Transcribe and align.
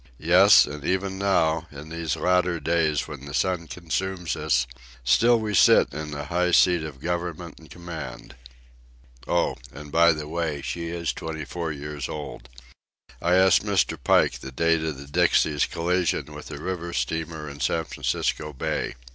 Yes, 0.17 0.65
and 0.65 0.83
even 0.83 1.19
now, 1.19 1.67
in 1.71 1.89
these 1.89 2.15
latter 2.15 2.59
days 2.59 3.07
when 3.07 3.27
the 3.27 3.35
sun 3.35 3.67
consumes 3.67 4.35
us, 4.35 4.65
still 5.03 5.39
we 5.39 5.53
sit 5.53 5.93
in 5.93 6.09
the 6.09 6.25
high 6.25 6.49
seat 6.53 6.81
of 6.81 6.99
government 6.99 7.59
and 7.59 7.69
command. 7.69 8.35
Oh—and 9.27 9.91
by 9.91 10.11
the 10.13 10.27
way—she 10.27 10.87
is 10.87 11.13
twenty 11.13 11.45
four 11.45 11.71
years 11.71 12.09
old. 12.09 12.49
I 13.21 13.35
asked 13.35 13.63
Mr. 13.63 13.95
Pike 14.03 14.39
the 14.39 14.51
date 14.51 14.83
of 14.83 14.97
the 14.97 15.05
Dixie's 15.05 15.67
collision 15.67 16.33
with 16.33 16.47
the 16.47 16.59
river 16.59 16.93
steamer 16.93 17.47
in 17.47 17.59
San 17.59 17.85
Francisco 17.85 18.53
Bay. 18.53 18.95